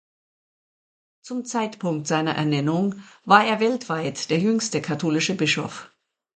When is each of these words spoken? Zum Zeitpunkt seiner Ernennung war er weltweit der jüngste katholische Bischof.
Zum 1.21 1.45
Zeitpunkt 1.45 2.07
seiner 2.07 2.33
Ernennung 2.33 3.03
war 3.23 3.45
er 3.45 3.59
weltweit 3.59 4.31
der 4.31 4.39
jüngste 4.39 4.81
katholische 4.81 5.35
Bischof. 5.35 5.91